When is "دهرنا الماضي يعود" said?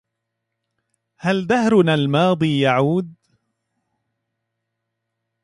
1.47-3.13